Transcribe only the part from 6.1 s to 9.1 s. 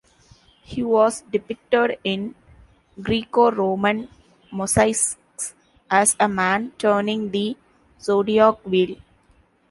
a man turning the Zodiac Wheel.